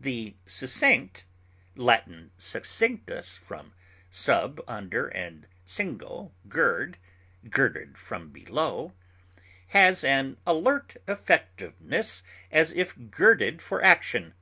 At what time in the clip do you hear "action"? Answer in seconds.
13.80-14.34